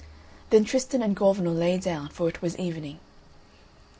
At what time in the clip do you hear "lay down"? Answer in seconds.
1.53-2.09